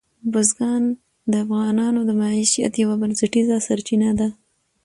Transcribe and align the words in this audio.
بزګان 0.31 0.83
د 1.31 1.33
افغانانو 1.45 1.99
د 2.05 2.11
معیشت 2.21 2.73
یوه 2.83 2.95
بنسټیزه 3.01 3.55
سرچینه 3.67 4.09
ده. 4.19 4.29